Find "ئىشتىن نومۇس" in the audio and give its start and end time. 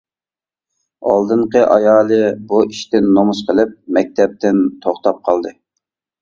2.69-3.43